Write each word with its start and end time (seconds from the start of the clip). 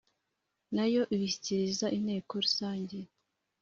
Na 0.75 0.85
yo 0.93 1.01
ibishyikiriza 1.15 1.85
inteko 1.97 2.31
rusange 2.43 2.97